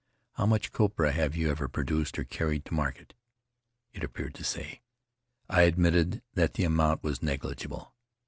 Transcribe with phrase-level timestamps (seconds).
[0.31, 3.13] "How much copra have you ever produced or carried to market?'
[3.93, 4.81] it appeared to say.
[5.47, 7.93] I admitted that the amount was negligible.